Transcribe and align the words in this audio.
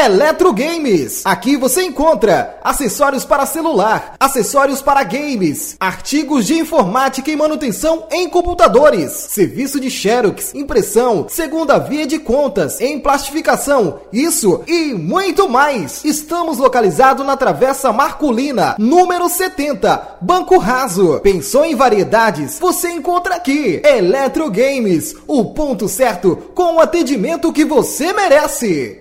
Eletro 0.00 0.50
Games. 0.54 1.20
Aqui 1.26 1.58
você 1.58 1.82
encontra 1.82 2.58
acessórios 2.64 3.26
para 3.26 3.44
celular, 3.44 4.14
acessórios 4.18 4.80
para 4.80 5.02
games, 5.02 5.76
artigos 5.78 6.46
de 6.46 6.54
informática 6.54 7.30
e 7.30 7.36
manutenção 7.36 8.06
em 8.10 8.26
computadores, 8.26 9.12
serviço 9.12 9.78
de 9.78 9.90
xerox, 9.90 10.54
impressão, 10.54 11.26
segunda 11.28 11.78
via 11.78 12.06
de 12.06 12.18
contas, 12.18 12.80
em 12.80 12.98
plastificação, 12.98 14.00
isso 14.10 14.62
e 14.66 14.94
muito 14.94 15.50
mais. 15.50 16.02
Estamos 16.02 16.56
localizados 16.56 17.26
na 17.26 17.36
Travessa 17.36 17.92
Marculina, 17.92 18.76
número 18.78 19.28
70, 19.28 20.16
Banco 20.22 20.56
Raso. 20.56 21.20
Pensou 21.20 21.62
em 21.62 21.74
variedades? 21.74 22.58
Você 22.58 22.88
encontra 22.88 23.34
aqui. 23.34 23.82
Eletro 23.84 24.50
Games, 24.50 25.14
o 25.26 25.44
ponto 25.52 25.86
certo 25.88 26.36
com 26.54 26.76
o 26.76 26.80
atendimento 26.80 27.52
que 27.52 27.66
você 27.66 28.14
merece. 28.14 28.96